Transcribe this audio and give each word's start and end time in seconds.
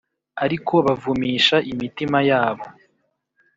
Ariko 0.45 0.73
bavumisha 0.85 1.55
imitima 1.71 2.17
yabo 2.29 2.65